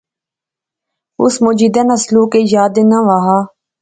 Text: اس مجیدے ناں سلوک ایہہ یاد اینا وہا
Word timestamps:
اس 1.21 1.35
مجیدے 1.45 1.81
ناں 1.87 1.99
سلوک 2.03 2.31
ایہہ 2.37 2.51
یاد 2.53 2.73
اینا 2.79 2.99
وہا 3.07 3.37